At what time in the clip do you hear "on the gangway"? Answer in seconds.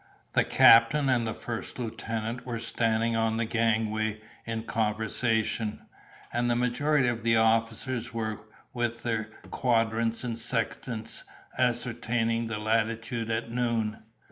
3.15-4.19